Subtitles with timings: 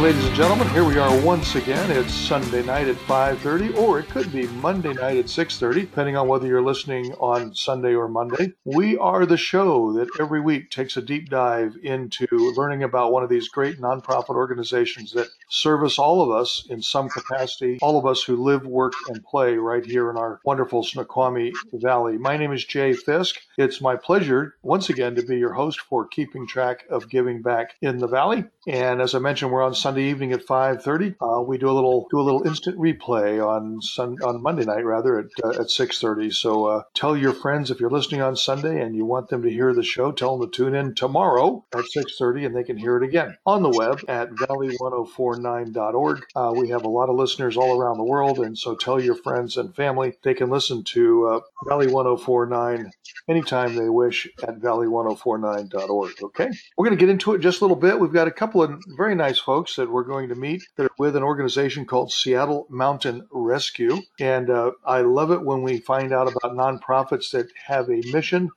[0.00, 0.70] Well, gentlemen.
[0.70, 1.90] Here we are once again.
[1.90, 6.28] It's Sunday night at 5:30, or it could be Monday night at 6:30, depending on
[6.28, 8.54] whether you're listening on Sunday or Monday.
[8.64, 12.26] We are the show that every week takes a deep dive into
[12.56, 17.10] learning about one of these great nonprofit organizations that service all of us in some
[17.10, 21.52] capacity, all of us who live, work, and play right here in our wonderful Snoqualmie
[21.74, 22.16] Valley.
[22.16, 23.36] My name is Jay Fisk.
[23.58, 27.74] It's my pleasure once again to be your host for keeping track of giving back
[27.82, 28.44] in the valley.
[28.66, 31.16] And as I mentioned, we're on Sunday evening at 5:30.
[31.20, 34.84] Uh, we do a little do a little instant replay on Sun, on Monday night
[34.84, 36.32] rather at uh, at 6:30.
[36.32, 39.50] So uh, tell your friends if you're listening on Sunday and you want them to
[39.50, 42.96] hear the show, tell them to tune in tomorrow at 6:30 and they can hear
[42.96, 46.26] it again on the web at valley1049.org.
[46.34, 49.14] Uh, we have a lot of listeners all around the world, and so tell your
[49.14, 52.90] friends and family they can listen to uh, Valley 1049
[53.28, 56.22] anytime they wish at valley1049.org.
[56.22, 57.98] Okay, we're going to get into it just a little bit.
[57.98, 60.90] We've got a couple of very nice folks that we're going to meet that are
[60.98, 64.00] with an organization called Seattle Mountain Rescue.
[64.18, 68.50] And uh, I love it when we find out about nonprofits that have a mission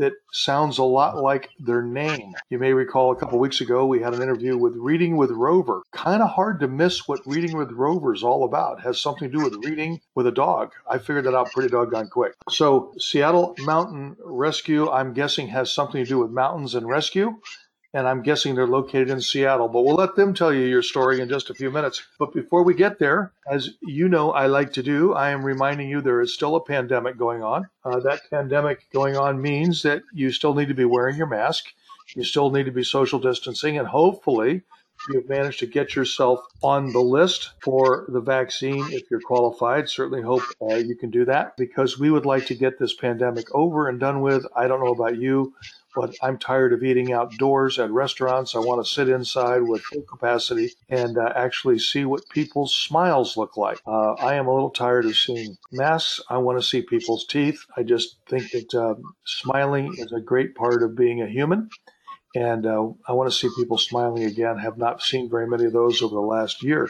[0.00, 2.32] that sounds a lot like their name.
[2.48, 5.82] You may recall a couple weeks ago we had an interview with Reading with Rover.
[5.92, 8.78] Kind of hard to miss what Reading with Rover is all about.
[8.78, 10.72] It has something to do with reading with a dog.
[10.88, 12.32] I figured that out pretty doggone quick.
[12.48, 17.38] So Seattle Mountain Rescue, I'm guessing, has something to do with mountains and rescue
[17.92, 19.68] and I'm guessing they're located in Seattle.
[19.68, 22.02] But we'll let them tell you your story in just a few minutes.
[22.18, 25.88] But before we get there, as you know, I like to do, I am reminding
[25.88, 27.68] you there is still a pandemic going on.
[27.84, 31.64] Uh, that pandemic going on means that you still need to be wearing your mask.
[32.14, 34.62] You still need to be social distancing, and hopefully,
[35.08, 39.88] you've managed to get yourself on the list for the vaccine if you're qualified.
[39.88, 43.46] Certainly hope uh, you can do that because we would like to get this pandemic
[43.54, 44.44] over and done with.
[44.56, 45.54] I don't know about you
[45.94, 48.54] but I'm tired of eating outdoors at restaurants.
[48.54, 53.36] I want to sit inside with full capacity and uh, actually see what people's smiles
[53.36, 53.80] look like.
[53.86, 56.20] Uh, I am a little tired of seeing masks.
[56.28, 57.60] I want to see people's teeth.
[57.76, 61.70] I just think that uh, smiling is a great part of being a human.
[62.34, 64.58] And uh, I want to see people smiling again.
[64.58, 66.88] Have not seen very many of those over the last year.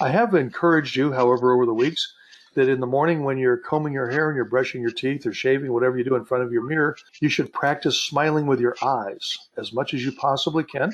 [0.00, 2.12] I have encouraged you, however, over the weeks
[2.54, 5.32] that in the morning when you're combing your hair and you're brushing your teeth or
[5.32, 8.76] shaving, whatever you do in front of your mirror, you should practice smiling with your
[8.82, 10.92] eyes as much as you possibly can.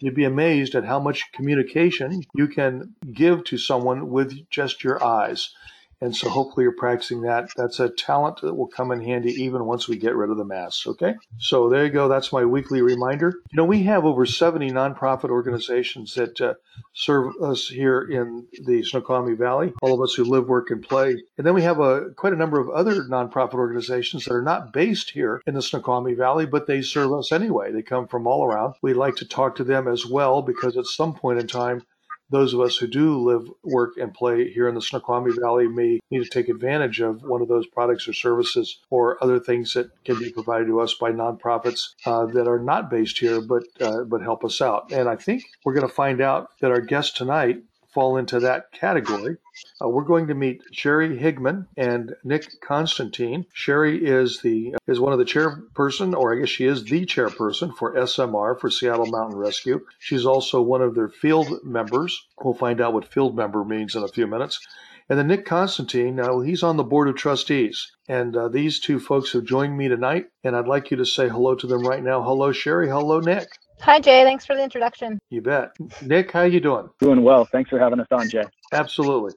[0.00, 5.02] You'd be amazed at how much communication you can give to someone with just your
[5.02, 5.54] eyes.
[6.00, 7.50] And so hopefully you're practicing that.
[7.56, 10.44] That's a talent that will come in handy even once we get rid of the
[10.44, 10.86] masks.
[10.86, 11.14] Okay.
[11.38, 12.08] So there you go.
[12.08, 13.34] That's my weekly reminder.
[13.52, 16.54] You know, we have over 70 nonprofit organizations that uh,
[16.94, 21.22] serve us here in the Snoqualmie Valley, all of us who live, work, and play.
[21.36, 24.72] And then we have a quite a number of other nonprofit organizations that are not
[24.72, 27.72] based here in the Snoqualmie Valley, but they serve us anyway.
[27.72, 28.74] They come from all around.
[28.82, 31.82] We like to talk to them as well because at some point in time,
[32.30, 36.00] those of us who do live, work, and play here in the Snoqualmie Valley may
[36.10, 39.90] need to take advantage of one of those products or services or other things that
[40.04, 44.04] can be provided to us by nonprofits uh, that are not based here but uh,
[44.04, 44.92] but help us out.
[44.92, 48.72] And I think we're going to find out that our guest tonight fall into that
[48.72, 49.36] category.
[49.82, 53.46] Uh, we're going to meet Sherry Higman and Nick Constantine.
[53.52, 57.76] Sherry is the is one of the chairperson, or I guess she is the chairperson
[57.76, 59.80] for SMR for Seattle Mountain Rescue.
[59.98, 62.26] She's also one of their field members.
[62.42, 64.60] We'll find out what field member means in a few minutes.
[65.08, 67.90] And then Nick Constantine, now he's on the board of trustees.
[68.08, 71.28] And uh, these two folks have joined me tonight, and I'd like you to say
[71.28, 72.22] hello to them right now.
[72.22, 72.88] Hello, Sherry.
[72.88, 73.48] Hello, Nick.
[73.82, 74.24] Hi, Jay.
[74.24, 75.18] Thanks for the introduction.
[75.30, 75.72] You bet.
[76.02, 76.90] Nick, how you doing?
[77.00, 77.46] Doing well.
[77.46, 78.44] Thanks for having us on, Jay.
[78.72, 79.32] Absolutely.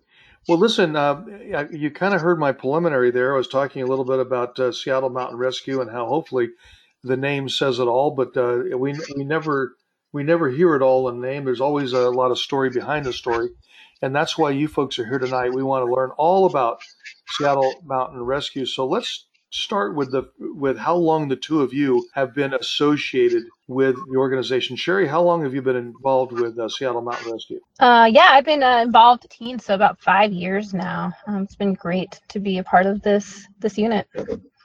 [0.47, 1.23] Well, listen, uh,
[1.71, 3.33] you kind of heard my preliminary there.
[3.33, 6.49] I was talking a little bit about uh, Seattle Mountain Rescue and how hopefully
[7.03, 9.77] the name says it all, but uh, we we never
[10.11, 11.45] we never hear it all in the name.
[11.45, 13.49] There's always a lot of story behind the story,
[14.01, 15.53] and that's why you folks are here tonight.
[15.53, 16.81] We want to learn all about
[17.29, 18.65] Seattle Mountain Rescue.
[18.65, 23.43] So let's start with the with how long the two of you have been associated
[23.67, 24.75] with the organization.
[24.75, 27.59] Sherry, how long have you been involved with uh, Seattle Mountain Rescue?
[27.79, 31.13] Uh, yeah, I've been uh, involved teen, so about five years now.
[31.27, 34.07] Um, it's been great to be a part of this this unit.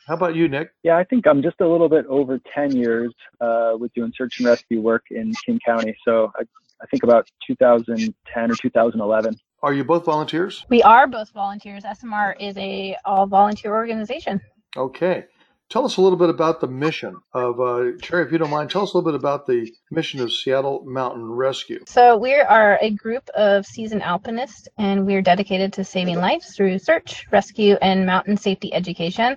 [0.08, 0.70] How about you, Nick?
[0.82, 3.12] Yeah, I think I'm just a little bit over 10 years
[3.42, 5.94] uh, with doing search and rescue work in King County.
[6.02, 6.44] So I,
[6.80, 9.36] I think about 2010 or 2011.
[9.62, 10.64] Are you both volunteers?
[10.70, 11.84] We are both volunteers.
[11.84, 14.40] SMR is a all volunteer organization.
[14.76, 15.24] Okay.
[15.70, 18.70] Tell us a little bit about the mission of uh, Sherry, if you don't mind.
[18.70, 21.84] Tell us a little bit about the mission of Seattle Mountain Rescue.
[21.86, 26.56] So we are a group of seasoned alpinists, and we are dedicated to saving lives
[26.56, 29.36] through search, rescue, and mountain safety education.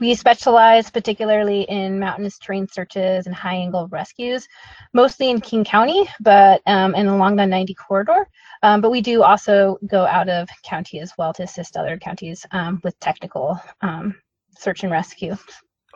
[0.00, 4.48] We specialize particularly in mountainous terrain searches and high angle rescues,
[4.92, 8.26] mostly in King County, but um, and along the 90 corridor.
[8.64, 12.44] Um, but we do also go out of county as well to assist other counties
[12.50, 14.16] um, with technical um,
[14.60, 15.36] search and rescue.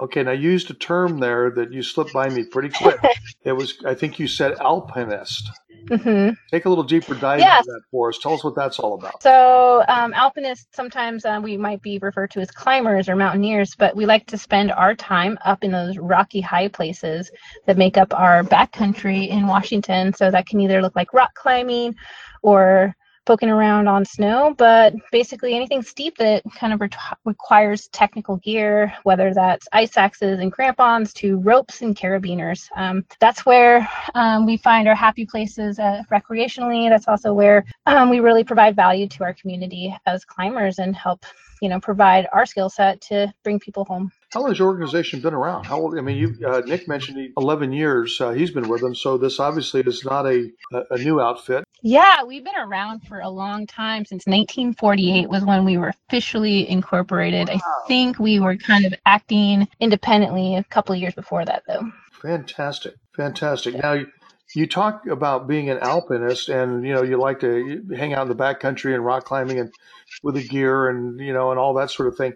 [0.01, 2.99] Okay, now I used a term there that you slipped by me pretty quick.
[3.45, 5.49] it was, I think you said alpinist.
[5.87, 6.31] Mm-hmm.
[6.51, 7.61] Take a little deeper dive yes.
[7.61, 8.19] into that for us.
[8.19, 9.23] Tell us what that's all about.
[9.23, 13.95] So, um, alpinists, sometimes uh, we might be referred to as climbers or mountaineers, but
[13.95, 17.31] we like to spend our time up in those rocky high places
[17.67, 20.15] that make up our backcountry in Washington.
[20.15, 21.95] So, that can either look like rock climbing
[22.43, 26.89] or poking around on snow, but basically anything steep that kind of re-
[27.25, 32.69] requires technical gear, whether that's ice axes and crampons to ropes and carabiners.
[32.77, 36.89] Um, that's where um, we find our happy places uh, recreationally.
[36.89, 41.25] That's also where um, we really provide value to our community as climbers and help
[41.61, 44.13] you know provide our skill set to bring people home.
[44.33, 45.65] How long has your organization been around?
[45.65, 48.95] How old i mean you uh, nick mentioned 11 years uh, he's been with them
[48.95, 50.51] so this obviously is not a,
[50.91, 51.65] a new outfit.
[51.83, 56.69] Yeah we've been around for a long time since 1948 was when we were officially
[56.69, 57.49] incorporated.
[57.49, 57.55] Wow.
[57.57, 61.91] i think we were kind of acting independently a couple of years before that though.
[62.23, 63.77] Fantastic fantastic.
[63.77, 64.03] Now
[64.55, 68.29] you talk about being an alpinist and you know you like to hang out in
[68.29, 69.73] the backcountry and rock climbing and
[70.23, 72.35] with the gear and you know and all that sort of thing.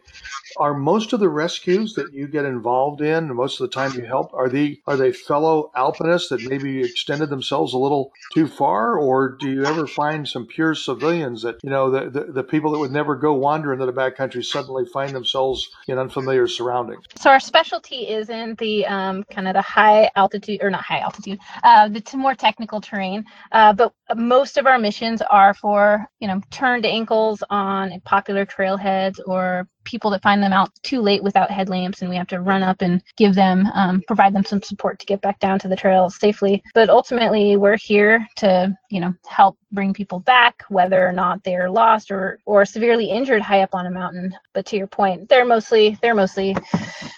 [0.56, 4.04] Are most of the rescues that you get involved in, most of the time you
[4.04, 8.98] help, are they are they fellow alpinists that maybe extended themselves a little too far,
[8.98, 12.72] or do you ever find some pure civilians that you know the the, the people
[12.72, 17.04] that would never go wander into the backcountry suddenly find themselves in unfamiliar surroundings?
[17.16, 21.00] So our specialty is in the um, kind of the high altitude or not high
[21.00, 26.28] altitude, uh, the more technical terrain, uh, but most of our missions are for you
[26.28, 31.50] know turned ankles on popular trailheads or people that find them out too late without
[31.50, 34.98] headlamps and we have to run up and give them um, provide them some support
[34.98, 36.62] to get back down to the trails safely.
[36.74, 41.70] But ultimately we're here to you know help bring people back whether or not they're
[41.70, 44.34] lost or or severely injured high up on a mountain.
[44.52, 46.54] But to your point they're mostly they're mostly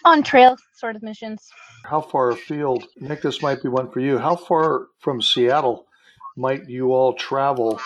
[0.05, 1.51] on trail sort of missions.
[1.85, 4.17] How far afield nick this might be one for you.
[4.17, 5.87] How far from seattle
[6.37, 7.81] might you all travel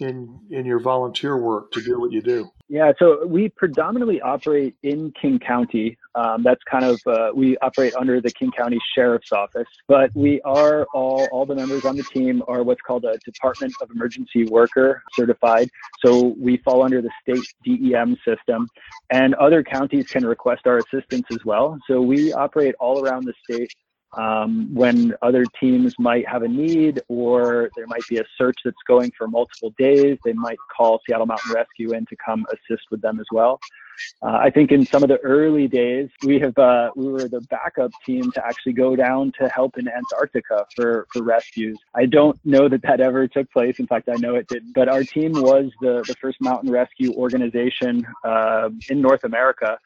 [0.00, 2.50] in in your volunteer work to do what you do?
[2.70, 5.96] Yeah, so we predominantly operate in King County.
[6.14, 10.40] Um, that's kind of uh, we operate under the King County Sheriff's Office, but we
[10.42, 14.44] are all all the members on the team are what's called a Department of Emergency
[14.44, 15.70] Worker certified.
[16.04, 18.68] So we fall under the state DEM system,
[19.10, 21.78] and other counties can request our assistance as well.
[21.88, 23.72] So we operate all around the state
[24.12, 28.76] um, when other teams might have a need or there might be a search that's
[28.86, 33.00] going for multiple days, they might call Seattle Mountain Rescue in to come assist with
[33.00, 33.60] them as well.
[34.22, 37.40] Uh, I think in some of the early days, we have uh, we were the
[37.42, 41.78] backup team to actually go down to help in Antarctica for for rescues.
[41.94, 43.78] I don't know that that ever took place.
[43.78, 44.72] In fact, I know it didn't.
[44.72, 49.78] But our team was the the first mountain rescue organization uh, in North America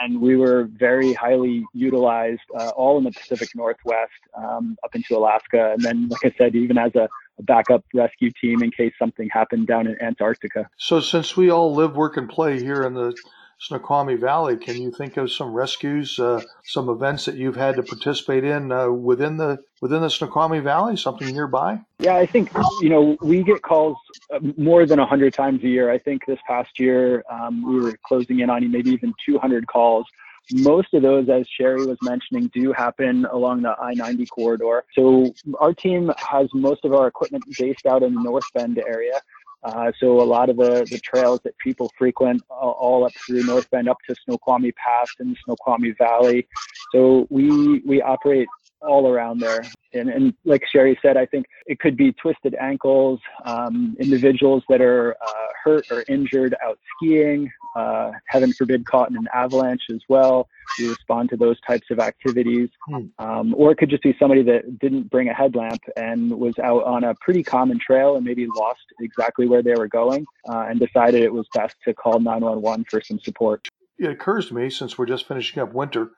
[0.00, 5.16] and we were very highly utilized uh, all in the Pacific Northwest um, up into
[5.16, 5.72] Alaska.
[5.72, 9.28] And then, like I said, even as a, a, backup rescue team in case something
[9.30, 10.68] happened down in Antarctica.
[10.76, 13.16] So, since we all live, work, and play here in the
[13.58, 14.56] Snoqualmie Valley.
[14.56, 18.70] Can you think of some rescues, uh, some events that you've had to participate in
[18.70, 20.96] uh, within the within the Snoqualmie Valley?
[20.96, 21.80] Something nearby?
[21.98, 23.96] Yeah, I think you know we get calls
[24.32, 25.90] uh, more than hundred times a year.
[25.90, 30.06] I think this past year um, we were closing in on maybe even 200 calls.
[30.52, 34.84] Most of those, as Sherry was mentioning, do happen along the I 90 corridor.
[34.94, 39.20] So, our team has most of our equipment based out in the North Bend area.
[39.66, 43.42] Uh, so a lot of the, the trails that people frequent uh, all up through
[43.42, 46.46] North Bend up to Snoqualmie Pass and Snoqualmie Valley.
[46.92, 48.46] So we we operate
[48.80, 49.62] all around there.
[49.92, 54.80] And, and like Sherry said, I think it could be twisted ankles, um, individuals that
[54.80, 60.00] are uh, hurt or injured out skiing, uh, heaven forbid, caught in an avalanche as
[60.08, 60.48] well.
[60.78, 62.70] We respond to those types of activities.
[62.88, 63.06] Hmm.
[63.18, 66.84] Um, or it could just be somebody that didn't bring a headlamp and was out
[66.84, 70.80] on a pretty common trail and maybe lost exactly where they were going uh, and
[70.80, 73.68] decided it was best to call 911 for some support
[73.98, 76.10] it occurs to me since we're just finishing up winter,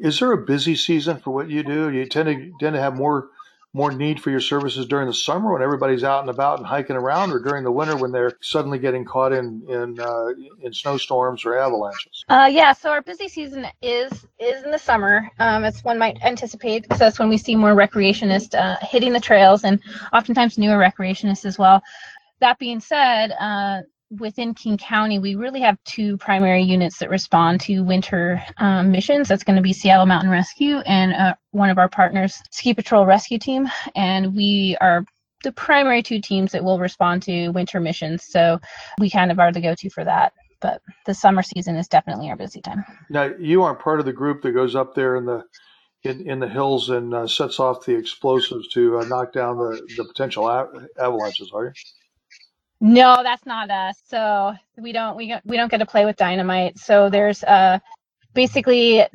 [0.00, 1.90] is there a busy season for what you do?
[1.90, 3.28] You tend to tend to have more
[3.74, 6.94] more need for your services during the summer when everybody's out and about and hiking
[6.94, 10.28] around, or during the winter when they're suddenly getting caught in in uh,
[10.62, 12.24] in snowstorms or avalanches?
[12.28, 15.28] Uh, yeah, so our busy season is is in the summer.
[15.40, 19.20] Um, as one might anticipate, because that's when we see more recreationists uh, hitting the
[19.20, 19.80] trails, and
[20.12, 21.82] oftentimes newer recreationists as well.
[22.40, 23.82] That being said, uh,
[24.18, 29.28] within King County, we really have two primary units that respond to winter um, missions.
[29.28, 33.06] That's going to be Seattle Mountain Rescue and uh, one of our partners, Ski Patrol
[33.06, 33.68] Rescue Team.
[33.94, 35.04] And we are
[35.42, 38.24] the primary two teams that will respond to winter missions.
[38.24, 38.58] So
[38.98, 40.32] we kind of are the go to for that.
[40.60, 42.84] But the summer season is definitely our busy time.
[43.10, 45.44] Now, you aren't part of the group that goes up there in the
[46.04, 49.80] in, in the hills and uh, sets off the explosives to uh, knock down the,
[49.96, 50.50] the potential
[50.98, 51.72] avalanches, are you?
[52.80, 54.00] No, that's not us.
[54.06, 56.78] So we don't we we don't get to play with dynamite.
[56.78, 57.78] So there's uh
[58.34, 59.08] basically uh,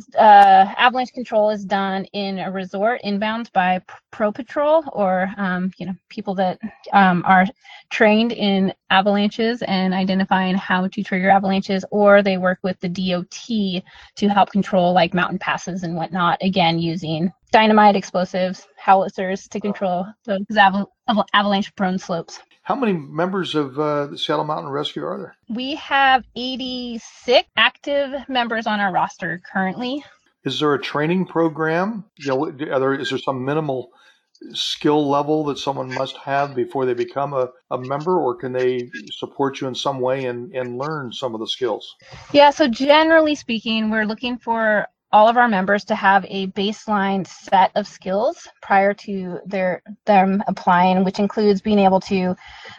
[0.77, 5.93] avalanche control is done in a resort inbound by pro patrol or um, you know
[6.09, 6.59] people that
[6.93, 7.45] um, are
[7.89, 13.81] trained in avalanches and identifying how to trigger avalanches or they work with the dot
[14.15, 20.05] to help control like mountain passes and whatnot again using dynamite explosives howitzers to control
[20.25, 20.87] those aval-
[21.33, 22.39] avalanche prone slopes
[22.69, 25.35] how many members of uh, the Seattle Mountain Rescue are there?
[25.49, 30.05] We have 86 active members on our roster currently.
[30.45, 32.05] Is there a training program?
[32.19, 33.89] You know, there, is there some minimal
[34.51, 38.87] skill level that someone must have before they become a, a member, or can they
[39.13, 41.95] support you in some way and, and learn some of the skills?
[42.33, 47.25] Yeah, so generally speaking, we're looking for all of our members to have a baseline
[47.25, 52.35] set of skills prior to their them applying, which includes being able to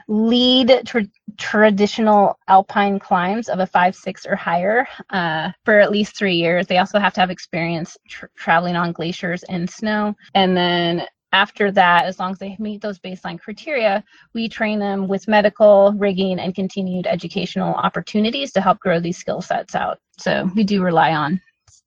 [0.08, 1.06] lead tra-
[1.38, 6.66] traditional alpine climbs of a five, six, or higher uh, for at least three years.
[6.66, 7.96] They also have to have experience
[8.37, 12.99] traveling on glaciers and snow, and then after that, as long as they meet those
[12.99, 14.02] baseline criteria,
[14.34, 19.40] we train them with medical, rigging, and continued educational opportunities to help grow these skill
[19.40, 19.99] sets out.
[20.18, 21.40] So we do rely on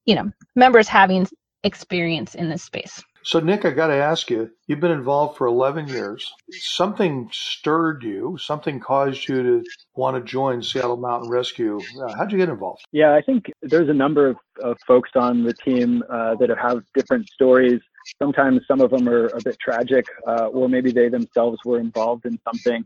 [0.06, 1.28] you know members having
[1.64, 3.04] experience in this space.
[3.26, 6.34] So, Nick, I got to ask you, you've been involved for 11 years.
[6.52, 9.64] Something stirred you, something caused you to
[9.96, 11.80] want to join Seattle Mountain Rescue.
[12.02, 12.84] Uh, how'd you get involved?
[12.92, 16.84] Yeah, I think there's a number of, of folks on the team uh, that have
[16.94, 17.80] different stories.
[18.22, 22.26] Sometimes some of them are a bit tragic, uh, or maybe they themselves were involved
[22.26, 22.86] in something.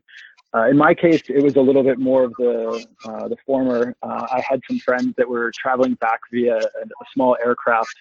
[0.56, 3.96] Uh, in my case, it was a little bit more of the uh, the former.
[4.02, 7.94] Uh, I had some friends that were traveling back via a, a small aircraft.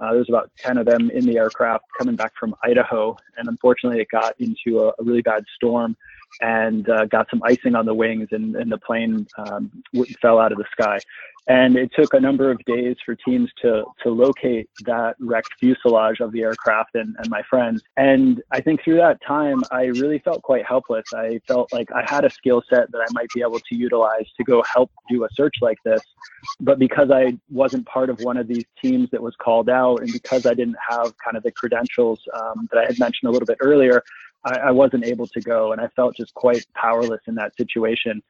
[0.00, 4.00] Uh, There's about ten of them in the aircraft coming back from Idaho, and unfortunately,
[4.00, 5.96] it got into a, a really bad storm
[6.40, 9.70] and uh, got some icing on the wings, and, and the plane um,
[10.20, 10.98] fell out of the sky.
[11.48, 16.20] And it took a number of days for teams to to locate that wrecked fuselage
[16.20, 17.82] of the aircraft and, and my friends.
[17.96, 21.04] And I think through that time, I really felt quite helpless.
[21.12, 24.26] I felt like I had a skill set that I might be able to utilize
[24.36, 26.00] to go help do a search like this.
[26.60, 30.12] But because I wasn't part of one of these teams that was called out, and
[30.12, 33.46] because I didn't have kind of the credentials um, that I had mentioned a little
[33.46, 34.04] bit earlier,
[34.44, 35.72] I, I wasn't able to go.
[35.72, 38.22] And I felt just quite powerless in that situation.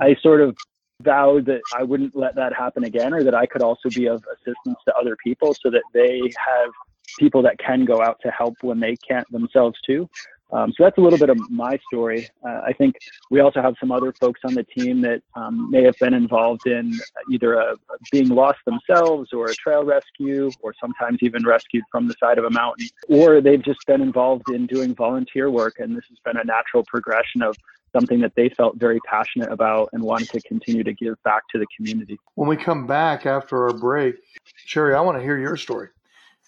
[0.00, 0.56] I sort of
[1.02, 4.22] vowed that I wouldn't let that happen again, or that I could also be of
[4.32, 6.70] assistance to other people so that they have
[7.18, 10.08] people that can go out to help when they can't themselves too.
[10.52, 12.28] Um, so that's a little bit of my story.
[12.46, 12.96] Uh, I think
[13.30, 16.66] we also have some other folks on the team that um, may have been involved
[16.66, 16.98] in
[17.30, 17.76] either a, a
[18.10, 22.44] being lost themselves or a trail rescue, or sometimes even rescued from the side of
[22.44, 25.74] a mountain, or they've just been involved in doing volunteer work.
[25.78, 27.56] And this has been a natural progression of
[27.92, 31.58] something that they felt very passionate about and wanted to continue to give back to
[31.58, 32.18] the community.
[32.34, 34.16] When we come back after our break,
[34.56, 35.88] Sherry, I want to hear your story.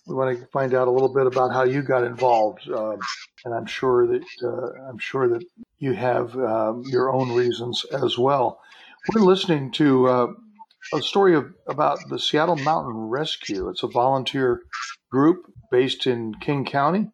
[0.07, 2.99] We want to find out a little bit about how you got involved, um,
[3.45, 5.45] and I'm sure that uh, I'm sure that
[5.79, 8.61] you have um, your own reasons as well.
[9.15, 10.27] We're listening to uh,
[10.95, 13.69] a story of, about the Seattle Mountain Rescue.
[13.69, 14.63] It's a volunteer
[15.11, 17.09] group based in King County.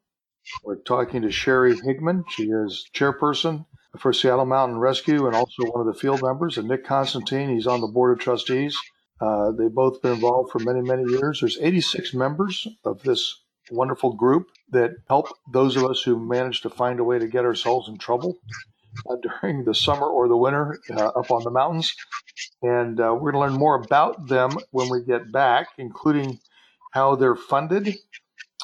[0.64, 2.24] We're talking to Sherry Higman.
[2.30, 3.66] She is chairperson
[3.98, 7.50] for Seattle Mountain Rescue and also one of the field members, and Nick Constantine.
[7.50, 8.78] He's on the board of trustees.
[9.20, 11.40] Uh, they've both been involved for many, many years.
[11.40, 16.70] There's 86 members of this wonderful group that help those of us who manage to
[16.70, 18.38] find a way to get ourselves in trouble
[19.10, 21.94] uh, during the summer or the winter uh, up on the mountains.
[22.62, 26.38] And uh, we're going to learn more about them when we get back, including
[26.92, 27.96] how they're funded,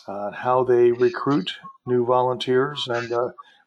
[0.07, 1.53] uh, how they recruit
[1.87, 3.13] new volunteers, and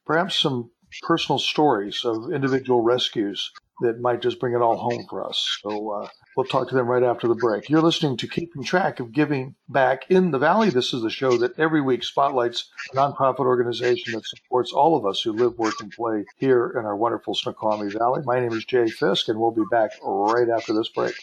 [0.05, 0.71] perhaps some
[1.03, 5.59] personal stories of individual rescues that might just bring it all home for us.
[5.61, 7.69] So uh, we'll talk to them right after the break.
[7.69, 10.69] You're listening to Keeping Track of Giving Back in the Valley.
[10.69, 15.05] This is the show that every week spotlights a nonprofit organization that supports all of
[15.05, 18.23] us who live, work, and play here in our wonderful Snoqualmie Valley.
[18.25, 21.15] My name is Jay Fisk, and we'll be back right after this break.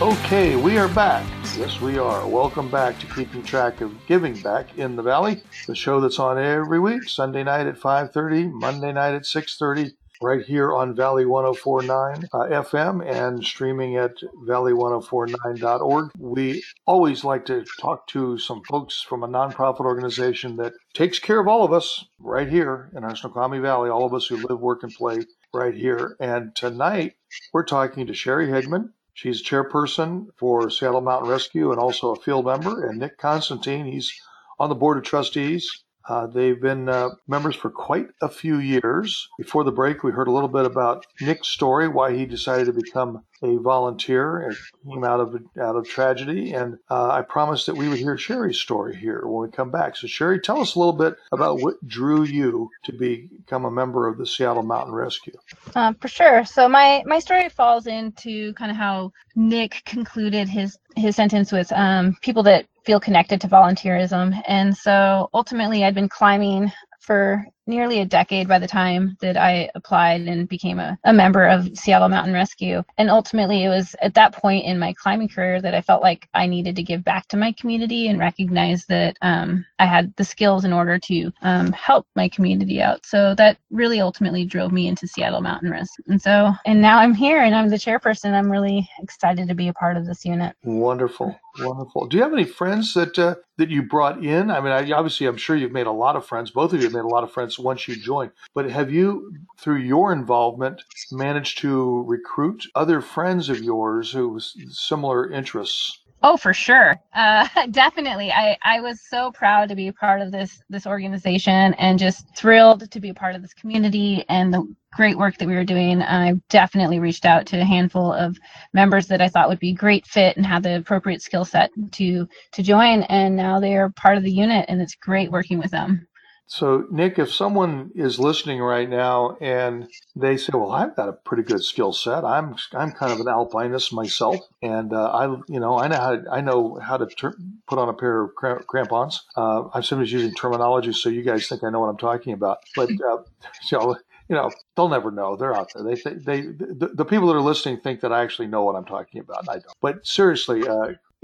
[0.01, 1.25] Okay, we are back.
[1.57, 2.27] Yes, we are.
[2.27, 6.37] Welcome back to Keeping Track of Giving Back in the Valley, the show that's on
[6.37, 9.93] every week, Sunday night at 5:30, Monday night at 6:30,
[10.25, 14.17] right here on Valley 1049 uh, FM and streaming at
[14.47, 16.11] valley1049.org.
[16.19, 21.39] We always like to talk to some folks from a nonprofit organization that takes care
[21.39, 24.61] of all of us right here in our Snoqualmie Valley, all of us who live,
[24.61, 25.19] work, and play
[25.53, 26.17] right here.
[26.19, 27.17] And tonight
[27.53, 28.93] we're talking to Sherry Higman.
[29.13, 32.87] She's chairperson for Seattle Mountain Rescue and also a field member.
[32.87, 34.11] And Nick Constantine, he's
[34.59, 35.84] on the board of trustees.
[36.07, 39.29] Uh, they've been uh, members for quite a few years.
[39.39, 42.73] Before the break, we heard a little bit about Nick's story, why he decided to
[42.73, 44.57] become a volunteer and
[44.89, 46.53] came out of out of tragedy.
[46.53, 49.97] And uh, I promised that we would hear Sherry's story here when we come back.
[49.97, 54.09] So, Sherry, tell us a little bit about what drew you to become a member
[54.09, 55.35] of the Seattle Mountain Rescue.
[55.75, 56.45] Uh, for sure.
[56.45, 61.73] So my my story falls into kind of how Nick concluded his his sentence with
[61.73, 64.41] um, people that feel connected to volunteerism.
[64.47, 69.71] And so ultimately, I'd been climbing for nearly a decade by the time that I
[69.75, 72.83] applied and became a, a member of Seattle Mountain Rescue.
[72.99, 76.29] And ultimately, it was at that point in my climbing career that I felt like
[76.35, 80.25] I needed to give back to my community and recognize that um, I had the
[80.25, 83.05] skills in order to um, help my community out.
[83.05, 86.05] So that really ultimately drove me into Seattle Mountain Rescue.
[86.09, 88.33] And so, and now I'm here and I'm the chairperson.
[88.33, 90.57] I'm really excited to be a part of this unit.
[90.65, 91.39] Wonderful.
[91.59, 92.07] Wonderful.
[92.07, 94.51] Do you have any friends that uh, that you brought in?
[94.51, 96.51] I mean, I, obviously, I'm sure you've made a lot of friends.
[96.51, 98.33] Both of you have made a lot of friends once you joined.
[98.55, 105.31] But have you, through your involvement, managed to recruit other friends of yours who similar
[105.31, 106.01] interests?
[106.23, 106.97] Oh, for sure.
[107.13, 108.33] Uh, definitely.
[108.33, 112.91] I, I was so proud to be part of this this organization and just thrilled
[112.91, 116.03] to be a part of this community and the great work that we were doing.
[116.03, 118.39] I definitely reached out to a handful of
[118.73, 122.27] members that I thought would be great fit and had the appropriate skill set to
[122.53, 123.03] to join.
[123.05, 126.07] And now they are part of the unit, and it's great working with them.
[126.47, 131.13] So, Nick, if someone is listening right now and they say, "Well, I've got a
[131.13, 132.25] pretty good skill set.
[132.25, 136.17] I'm I'm kind of an alpinist myself, and uh, I you know I know how
[136.17, 138.35] to, I know how to ter- put on a pair of
[138.67, 139.23] crampons.
[139.37, 142.59] Uh, I'm sometimes using terminology so you guys think I know what I'm talking about,
[142.77, 143.19] but uh,
[143.63, 143.97] so
[144.29, 145.37] you know they'll never know.
[145.37, 145.83] They're out there.
[145.83, 148.85] They they the, the people that are listening think that I actually know what I'm
[148.85, 149.49] talking about.
[149.49, 149.75] I don't.
[149.81, 150.69] But seriously,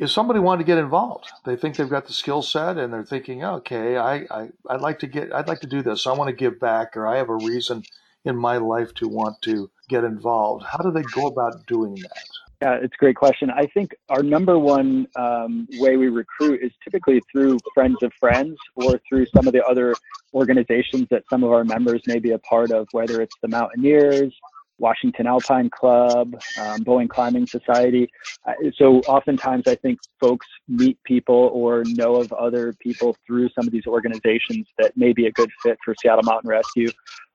[0.01, 3.05] if somebody wanted to get involved, they think they've got the skill set and they're
[3.05, 6.07] thinking, okay, I, I, I'd like to get, I'd like to do this.
[6.07, 7.83] I want to give back or I have a reason
[8.25, 10.65] in my life to want to get involved.
[10.65, 12.27] How do they go about doing that?
[12.63, 13.51] Yeah, it's a great question.
[13.51, 18.57] I think our number one um, way we recruit is typically through friends of friends
[18.77, 19.95] or through some of the other
[20.33, 24.33] organizations that some of our members may be a part of, whether it's the Mountaineers,
[24.81, 28.11] Washington Alpine Club, um, Boeing Climbing Society.
[28.47, 33.66] Uh, so oftentimes I think folks meet people or know of other people through some
[33.66, 36.88] of these organizations that may be a good fit for Seattle Mountain Rescue.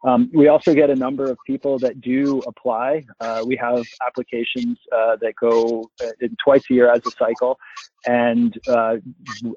[0.04, 3.04] Um, we also get a number of people that do apply.
[3.20, 7.58] Uh, we have applications uh, that go uh, twice a year as a cycle,
[8.06, 8.98] and uh,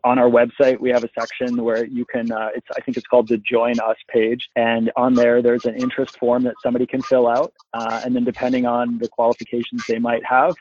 [0.05, 2.33] on our website we have a section where you can.
[2.33, 5.77] Uh, it's I think it's called the Join Us page, and on there there's an
[5.77, 9.99] interest form that somebody can fill out, uh, and then depending on the qualifications they
[9.99, 10.55] might have,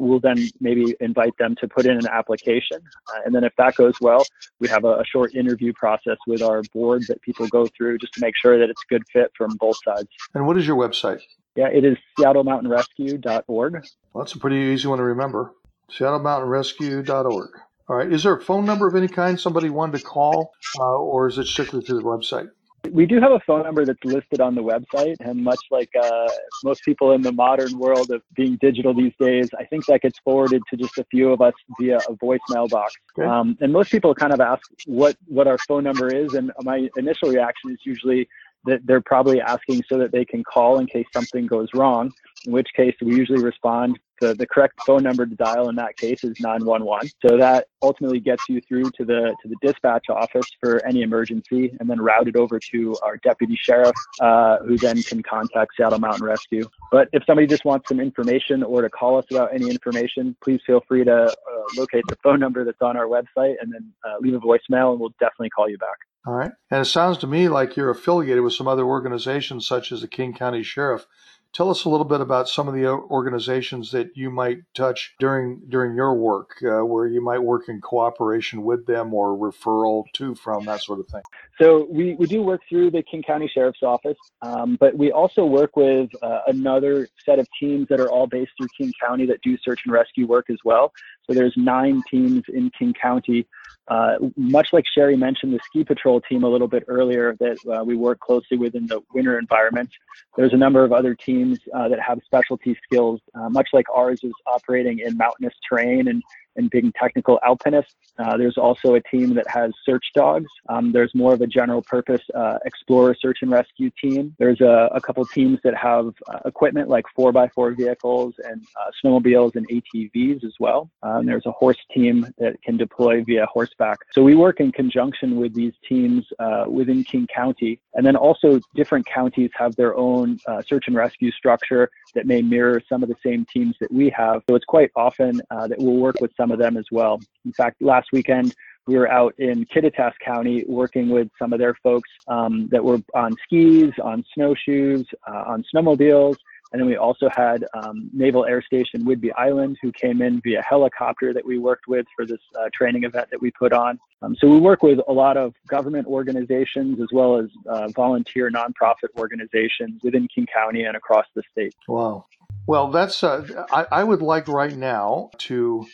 [0.00, 2.78] we'll then maybe invite them to put in an application,
[3.24, 4.24] and then if that goes well,
[4.60, 8.12] we have a, a short interview process with our board that people go through just
[8.14, 10.08] to make sure that it's good fit from both sides.
[10.34, 11.20] And what is your website?
[11.56, 13.72] Yeah, it is seattlemountainrescue.org.
[14.12, 15.54] Well, that's a pretty easy one to remember.
[15.90, 17.50] seattlemountainrescue.org.
[17.88, 18.12] All right.
[18.12, 21.38] Is there a phone number of any kind somebody wanted to call, uh, or is
[21.38, 22.48] it strictly through the website?
[22.90, 26.28] We do have a phone number that's listed on the website, and much like uh,
[26.64, 30.18] most people in the modern world of being digital these days, I think that gets
[30.18, 32.94] forwarded to just a few of us via a voicemail box.
[33.18, 33.26] Okay.
[33.26, 36.88] Um, and most people kind of ask what what our phone number is, and my
[36.96, 38.28] initial reaction is usually
[38.66, 42.12] that they're probably asking so that they can call in case something goes wrong.
[42.46, 45.96] In which case, we usually respond the, the correct phone number to dial in that
[45.96, 47.10] case is 911.
[47.26, 51.74] So that ultimately gets you through to the to the dispatch office for any emergency,
[51.80, 56.24] and then routed over to our deputy sheriff, uh, who then can contact Seattle Mountain
[56.24, 56.68] Rescue.
[56.90, 60.60] But if somebody just wants some information or to call us about any information, please
[60.66, 61.30] feel free to uh,
[61.76, 65.00] locate the phone number that's on our website and then uh, leave a voicemail, and
[65.00, 65.98] we'll definitely call you back.
[66.26, 66.52] All right.
[66.70, 70.08] And it sounds to me like you're affiliated with some other organizations, such as the
[70.08, 71.06] King County Sheriff.
[71.54, 75.60] Tell us a little bit about some of the organizations that you might touch during
[75.68, 80.34] during your work, uh, where you might work in cooperation with them or referral to
[80.34, 81.22] from that sort of thing.
[81.60, 85.44] So we, we do work through the King County Sheriff's Office, um, but we also
[85.44, 89.40] work with uh, another set of teams that are all based through King County that
[89.42, 90.92] do search and rescue work as well.
[91.26, 93.46] So there's nine teams in King County
[93.88, 97.84] uh, much like Sherry mentioned, the ski patrol team a little bit earlier that uh,
[97.84, 99.90] we work closely with in the winter environment.
[100.36, 104.20] There's a number of other teams uh, that have specialty skills, uh, much like ours
[104.22, 106.22] is operating in mountainous terrain and
[106.56, 107.94] and being technical alpinists.
[108.18, 110.50] Uh, there's also a team that has search dogs.
[110.68, 114.34] Um, there's more of a general purpose uh, explorer search and rescue team.
[114.38, 119.56] There's a, a couple teams that have uh, equipment like 4x4 vehicles and uh, snowmobiles
[119.56, 120.90] and ATVs as well.
[121.02, 123.98] Um, there's a horse team that can deploy via horseback.
[124.12, 127.80] So we work in conjunction with these teams uh, within King County.
[127.94, 132.42] And then also different counties have their own uh, search and rescue structure that may
[132.42, 134.42] mirror some of the same teams that we have.
[134.48, 137.20] So it's quite often that we'll work with some some of them as well.
[137.46, 138.54] In fact, last weekend
[138.86, 142.98] we were out in Kittitas County working with some of their folks um, that were
[143.14, 146.36] on skis, on snowshoes, uh, on snowmobiles.
[146.72, 150.60] And then we also had um, Naval Air Station Whidbey Island, who came in via
[150.68, 153.98] helicopter that we worked with for this uh, training event that we put on.
[154.22, 158.50] Um, so we work with a lot of government organizations as well as uh, volunteer
[158.50, 161.74] nonprofit organizations within King County and across the state.
[161.86, 162.26] Wow.
[162.66, 165.86] Well, that's uh, I, I would like right now to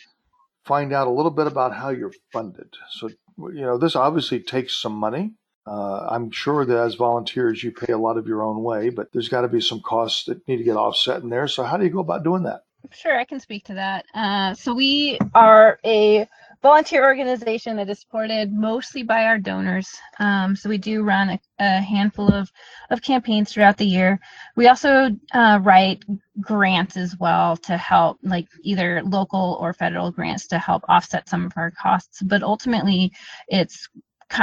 [0.65, 2.73] find out a little bit about how you're funded.
[2.91, 5.31] So, you know, this obviously takes some money.
[5.65, 9.07] Uh, I'm sure that as volunteers, you pay a lot of your own way, but
[9.13, 11.47] there's got to be some costs that need to get offset in there.
[11.47, 12.61] So, how do you go about doing that?
[12.91, 14.05] Sure, I can speak to that.
[14.15, 16.27] Uh, so, we are a
[16.61, 19.89] volunteer organization that is supported mostly by our donors.
[20.19, 22.51] Um, so we do run a, a, handful of,
[22.91, 24.19] of campaigns throughout the year.
[24.55, 26.03] We also uh, write
[26.39, 31.45] grants as well to help, like either local or federal grants to help offset some
[31.45, 32.21] of our costs.
[32.21, 33.11] But ultimately,
[33.47, 33.89] it's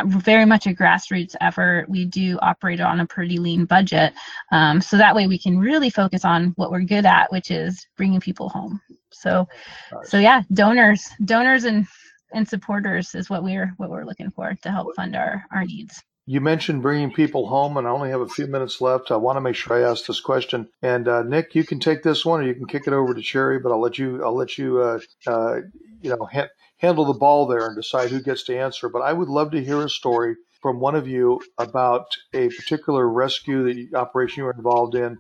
[0.07, 1.87] very much a grassroots effort.
[1.89, 4.13] We do operate on a pretty lean budget.
[4.53, 7.87] Um, so that way we can really focus on what we're good at, which is
[7.97, 8.81] bringing people home.
[9.11, 9.49] So,
[9.93, 10.11] nice.
[10.11, 11.87] so yeah, donors, donors and
[12.33, 16.03] and supporters is what we're what we're looking for to help fund our our needs.
[16.27, 19.11] You mentioned bringing people home, and I only have a few minutes left.
[19.11, 20.69] I want to make sure I ask this question.
[20.83, 23.23] And uh, Nick, you can take this one, or you can kick it over to
[23.23, 23.59] Sherry.
[23.59, 24.23] But I'll let you.
[24.23, 24.79] I'll let you.
[24.79, 25.61] Uh, uh,
[26.03, 28.89] you know, ha- handle the ball there and decide who gets to answer.
[28.89, 33.09] But I would love to hear a story from one of you about a particular
[33.09, 35.19] rescue that you, operation you were involved in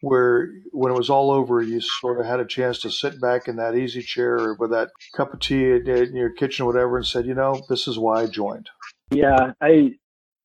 [0.00, 3.48] where when it was all over, you sort of had a chance to sit back
[3.48, 6.96] in that easy chair or with that cup of tea in your kitchen or whatever
[6.96, 8.68] and said, you know, this is why I joined?
[9.10, 9.92] Yeah, I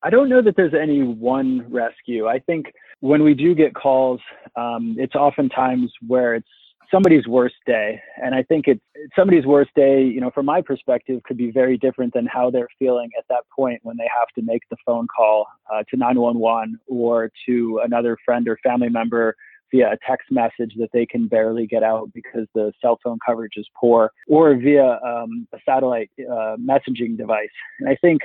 [0.03, 2.27] I don't know that there's any one rescue.
[2.27, 2.67] I think
[3.01, 4.19] when we do get calls,
[4.55, 6.47] um, it's oftentimes where it's
[6.91, 7.99] somebody's worst day.
[8.21, 8.82] And I think it's
[9.15, 12.67] somebody's worst day, you know, from my perspective, could be very different than how they're
[12.77, 16.80] feeling at that point when they have to make the phone call uh, to 911
[16.88, 19.36] or to another friend or family member
[19.71, 23.54] via a text message that they can barely get out because the cell phone coverage
[23.56, 27.49] is poor, or via um, a satellite uh, messaging device.
[27.80, 28.21] And I think,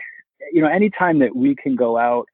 [0.53, 2.27] you know, anytime that we can go out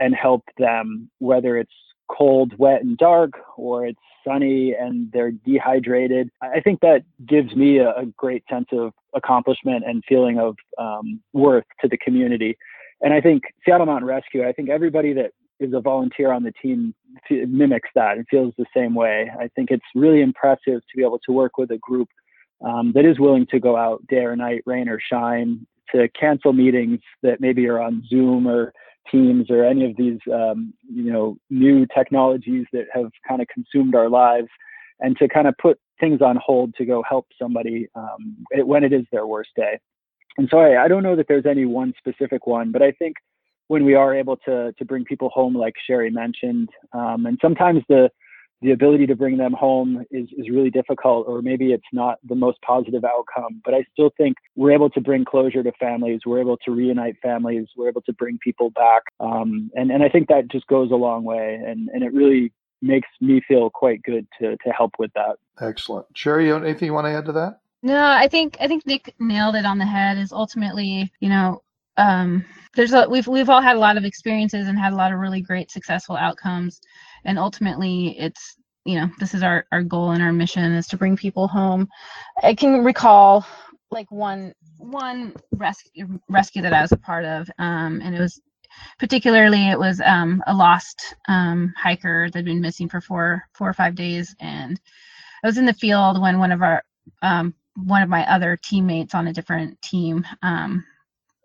[0.00, 1.72] and help them, whether it's
[2.08, 6.30] cold, wet, and dark, or it's sunny and they're dehydrated.
[6.42, 11.20] I think that gives me a, a great sense of accomplishment and feeling of um,
[11.32, 12.56] worth to the community.
[13.00, 16.52] And I think Seattle Mountain Rescue, I think everybody that is a volunteer on the
[16.62, 16.94] team
[17.30, 19.30] mimics that and feels the same way.
[19.38, 22.08] I think it's really impressive to be able to work with a group
[22.64, 26.52] um, that is willing to go out day or night, rain or shine, to cancel
[26.52, 28.72] meetings that maybe are on Zoom or
[29.10, 33.94] Teams or any of these, um, you know, new technologies that have kind of consumed
[33.94, 34.48] our lives,
[35.00, 38.92] and to kind of put things on hold to go help somebody um, when it
[38.92, 39.78] is their worst day.
[40.36, 43.16] And so I, I don't know that there's any one specific one, but I think
[43.66, 47.82] when we are able to to bring people home, like Sherry mentioned, um, and sometimes
[47.88, 48.10] the
[48.60, 52.34] the ability to bring them home is, is really difficult, or maybe it's not the
[52.34, 53.60] most positive outcome.
[53.64, 56.20] But I still think we're able to bring closure to families.
[56.26, 57.66] We're able to reunite families.
[57.76, 59.02] We're able to bring people back.
[59.20, 61.60] Um, and, and I think that just goes a long way.
[61.64, 65.36] And, and it really makes me feel quite good to, to help with that.
[65.60, 66.06] Excellent.
[66.14, 67.60] Sherry, anything you want to add to that?
[67.82, 70.18] No, I think I think Nick nailed it on the head.
[70.18, 71.62] Is ultimately, you know,
[71.96, 72.44] um,
[72.74, 75.20] there's a we've we've all had a lot of experiences and had a lot of
[75.20, 76.80] really great successful outcomes
[77.24, 80.96] and ultimately it's you know this is our our goal and our mission is to
[80.96, 81.88] bring people home.
[82.42, 83.46] I can recall
[83.90, 88.38] like one one rescue rescue that i was a part of um, and it was
[88.98, 93.68] particularly it was um, a lost um, hiker that had been missing for four four
[93.68, 94.34] or five days.
[94.40, 94.80] And
[95.42, 96.82] i was in the field when one of our
[97.22, 100.84] um, one of my other teammates on a different team um,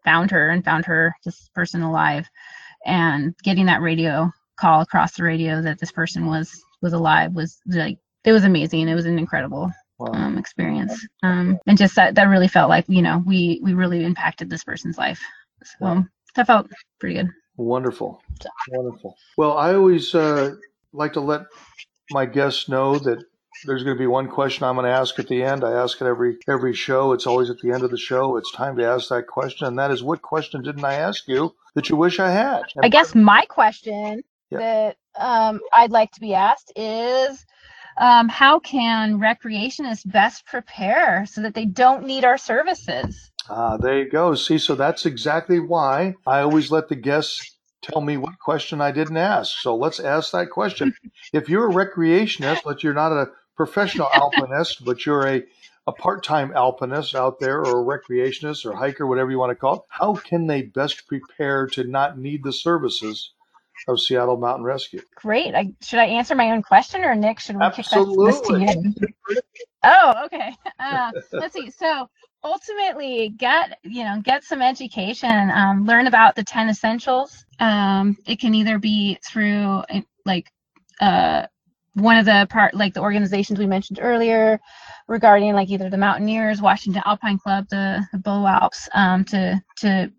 [0.04, 2.28] found her and found her this person alive.
[2.86, 7.60] And getting that radio call across the radio that this person was was alive was
[7.68, 8.88] like it was amazing.
[8.88, 10.12] It was an incredible wow.
[10.14, 14.04] um, experience, um, and just that that really felt like you know we we really
[14.04, 15.22] impacted this person's life.
[15.64, 16.06] So wow.
[16.36, 16.68] that felt
[17.00, 17.30] pretty good.
[17.56, 18.50] Wonderful, so.
[18.70, 19.16] wonderful.
[19.38, 20.56] Well, I always uh,
[20.92, 21.42] like to let
[22.12, 23.24] my guests know that
[23.66, 25.64] there's going to be one question I'm going to ask at the end.
[25.64, 27.14] I ask it every every show.
[27.14, 28.38] It's always at the end of the show.
[28.38, 31.56] It's time to ask that question, and that is, what question didn't I ask you
[31.76, 32.64] that you wish I had?
[32.76, 34.24] And I guess my question
[34.60, 37.46] that um, I'd like to be asked is
[37.98, 43.32] um, how can recreationists best prepare so that they don't need our services?
[43.50, 44.36] Ah, there you go.
[44.36, 48.92] See, so that's exactly why I always let the guests tell me what question I
[48.92, 49.58] didn't ask.
[49.60, 50.94] So let's ask that question.
[51.34, 55.44] if you're a recreationist, but you're not a professional alpinist, but you're a
[55.86, 59.76] a part-time alpinist out there or a recreationist or hiker, whatever you want to call
[59.76, 63.33] it, how can they best prepare to not need the services
[63.88, 65.02] of Seattle Mountain Rescue.
[65.16, 65.56] Great.
[65.56, 67.40] I, should I answer my own question, or Nick?
[67.40, 68.32] Should we Absolutely.
[68.32, 69.38] kick that to you?
[69.84, 70.56] oh, okay.
[70.80, 71.72] Uh, let's see.
[71.72, 72.10] So
[72.44, 75.50] ultimately, get you know get some education.
[75.52, 77.46] Um, learn about the ten essentials.
[77.60, 79.84] Um, it can either be through
[80.26, 80.52] like
[81.00, 81.48] uh,
[81.94, 84.60] one of the part like the organizations we mentioned earlier
[85.08, 90.12] regarding like either the Mountaineers, Washington Alpine Club, the, the Boealps, um, to to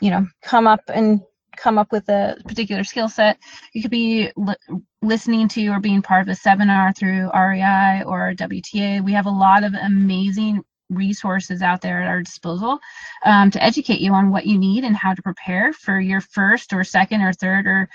[0.00, 1.20] you know come up and
[1.56, 3.38] come up with a particular skill set.
[3.72, 8.34] You could be li- listening to or being part of a seminar through REI or
[8.34, 9.04] WTA.
[9.04, 12.78] We have a lot of amazing resources out there at our disposal
[13.24, 16.72] um, to educate you on what you need and how to prepare for your first
[16.72, 17.88] or second or third or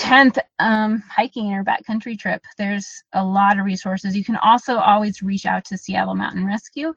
[0.00, 2.42] 10th um, hiking or backcountry trip.
[2.56, 4.16] There's a lot of resources.
[4.16, 6.94] You can also always reach out to Seattle Mountain Rescue.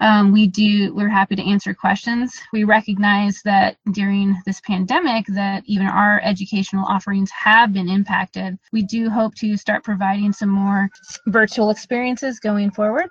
[0.00, 2.40] Um, we do, we're happy to answer questions.
[2.54, 8.58] We recognize that during this pandemic that even our educational offerings have been impacted.
[8.72, 10.88] We do hope to start providing some more
[11.26, 13.10] virtual experiences going forward.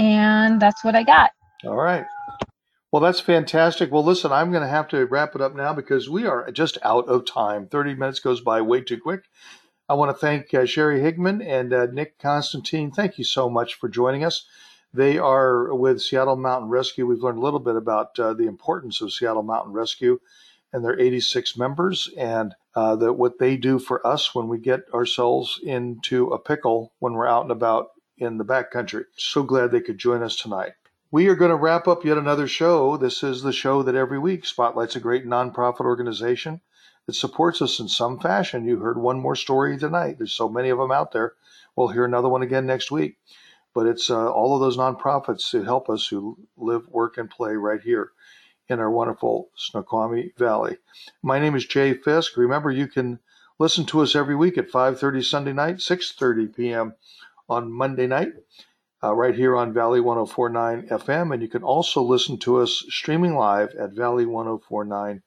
[0.00, 1.30] And that's what I got.
[1.64, 2.04] All right.
[2.92, 3.90] Well, that's fantastic.
[3.90, 6.78] Well, listen, I'm going to have to wrap it up now because we are just
[6.82, 7.66] out of time.
[7.66, 9.24] 30 minutes goes by way too quick.
[9.88, 12.90] I want to thank uh, Sherry Higman and uh, Nick Constantine.
[12.90, 14.46] Thank you so much for joining us.
[14.94, 17.06] They are with Seattle Mountain Rescue.
[17.06, 20.18] We've learned a little bit about uh, the importance of Seattle Mountain Rescue
[20.72, 24.82] and their 86 members and uh, the, what they do for us when we get
[24.94, 29.04] ourselves into a pickle when we're out and about in the backcountry.
[29.16, 30.72] So glad they could join us tonight.
[31.12, 32.96] We are going to wrap up yet another show.
[32.96, 36.60] This is the show that every week spotlights a great nonprofit organization
[37.06, 38.66] that supports us in some fashion.
[38.66, 40.18] You heard one more story tonight.
[40.18, 41.34] There's so many of them out there.
[41.76, 43.18] We'll hear another one again next week.
[43.72, 47.54] But it's uh, all of those nonprofits who help us who live, work, and play
[47.54, 48.10] right here
[48.68, 50.76] in our wonderful Snoqualmie Valley.
[51.22, 52.36] My name is Jay Fisk.
[52.36, 53.20] Remember, you can
[53.60, 56.94] listen to us every week at 5:30 Sunday night, 6:30 p.m.
[57.48, 58.32] on Monday night
[59.02, 61.32] uh, right here on Valley 1049 FM.
[61.32, 65.22] And you can also listen to us streaming live at valley1049.com.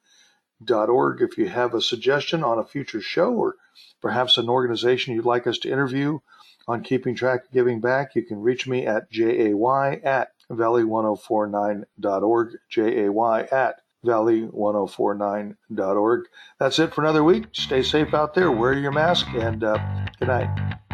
[0.66, 1.22] valley104.9.org.
[1.22, 3.56] If you have a suggestion on a future show or
[4.02, 6.20] perhaps an organization you'd like us to interview
[6.68, 13.08] on keeping track of giving back, you can reach me at jay at valley1049.org, jay
[13.08, 16.22] at valley1049.org.
[16.60, 17.46] That's it for another week.
[17.54, 19.78] Stay safe out there, wear your mask, and uh,
[20.20, 20.89] good night.